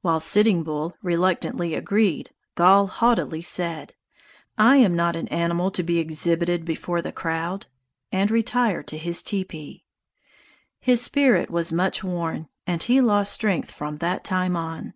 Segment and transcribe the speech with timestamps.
[0.00, 3.94] While Sitting Bull reluctantly agreed, Gall haughtily said:
[4.56, 7.66] "I am not an animal to be exhibited before the crowd,"
[8.10, 9.84] and retired to his teepee.
[10.80, 14.94] His spirit was much worn, and he lost strength from that time on.